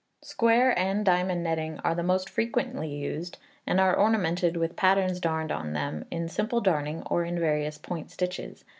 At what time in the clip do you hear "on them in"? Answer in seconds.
5.51-6.27